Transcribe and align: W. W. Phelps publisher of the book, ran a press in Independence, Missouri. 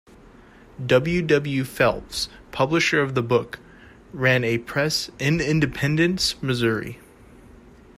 W. 0.83 1.21
W. 1.21 1.63
Phelps 1.63 2.27
publisher 2.51 3.03
of 3.03 3.13
the 3.13 3.21
book, 3.21 3.59
ran 4.11 4.43
a 4.43 4.57
press 4.57 5.11
in 5.19 5.39
Independence, 5.39 6.41
Missouri. 6.41 6.97